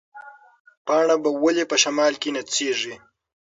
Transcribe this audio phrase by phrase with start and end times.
[0.85, 2.95] پاڼه به ولې په شمال کې نڅېږي؟